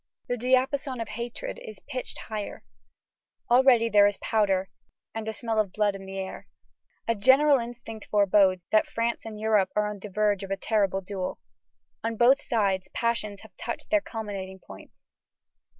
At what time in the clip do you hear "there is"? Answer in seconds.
3.87-4.17